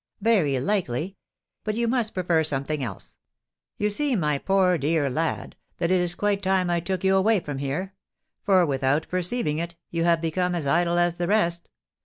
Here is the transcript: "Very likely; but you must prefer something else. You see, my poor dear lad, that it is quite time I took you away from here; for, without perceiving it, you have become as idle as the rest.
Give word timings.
"Very 0.21 0.59
likely; 0.59 1.15
but 1.63 1.75
you 1.75 1.87
must 1.87 2.15
prefer 2.15 2.43
something 2.43 2.83
else. 2.83 3.17
You 3.77 3.91
see, 3.91 4.15
my 4.15 4.39
poor 4.39 4.79
dear 4.79 5.11
lad, 5.11 5.55
that 5.77 5.91
it 5.91 6.01
is 6.01 6.15
quite 6.15 6.41
time 6.41 6.71
I 6.71 6.79
took 6.79 7.03
you 7.03 7.15
away 7.15 7.39
from 7.39 7.59
here; 7.59 7.93
for, 8.41 8.65
without 8.65 9.07
perceiving 9.09 9.59
it, 9.59 9.75
you 9.91 10.03
have 10.03 10.19
become 10.19 10.55
as 10.55 10.65
idle 10.65 10.97
as 10.97 11.17
the 11.17 11.27
rest. 11.27 11.69